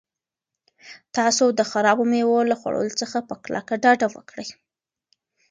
[1.17, 4.47] تاسو د خرابو مېوو له خوړلو څخه په کلکه ډډه وکړئ.